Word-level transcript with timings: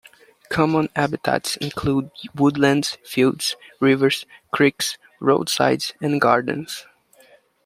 Common 0.49 0.89
habitats 0.95 1.57
include 1.57 2.09
woodlands, 2.33 2.97
fields, 3.05 3.55
rivers, 3.79 4.25
creeks, 4.51 4.97
roadsides, 5.19 5.93
and 6.01 6.19
gardens. 6.19 6.87